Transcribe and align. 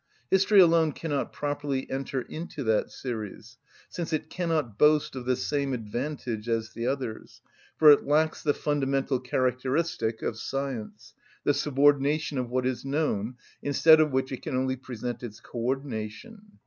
History 0.31 0.59
alone 0.59 0.93
cannot 0.93 1.31
properly 1.31 1.87
enter 1.91 2.21
into 2.21 2.63
that 2.63 2.89
series, 2.89 3.59
since 3.87 4.11
it 4.11 4.31
cannot 4.31 4.75
boast 4.79 5.15
of 5.15 5.25
the 5.25 5.35
same 5.35 5.73
advantage 5.75 6.49
as 6.49 6.71
the 6.73 6.87
others, 6.87 7.43
for 7.77 7.91
it 7.91 8.03
lacks 8.03 8.41
the 8.41 8.55
fundamental 8.55 9.19
characteristic 9.19 10.23
of 10.23 10.39
science, 10.39 11.13
the 11.43 11.53
subordination 11.53 12.39
of 12.39 12.49
what 12.49 12.65
is 12.65 12.83
known, 12.83 13.35
instead 13.61 13.99
of 14.01 14.09
which 14.09 14.31
it 14.31 14.41
can 14.41 14.55
only 14.57 14.75
present 14.75 15.21
its 15.21 15.39
co‐ordination. 15.39 16.39